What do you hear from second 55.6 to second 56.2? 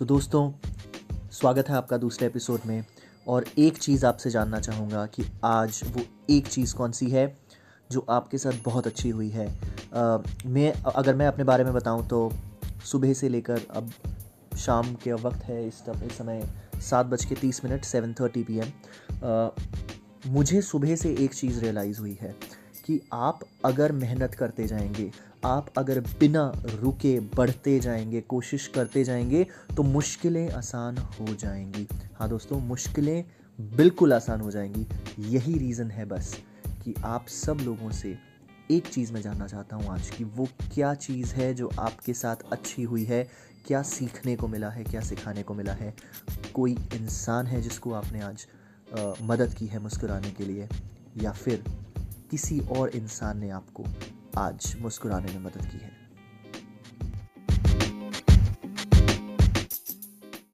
की है।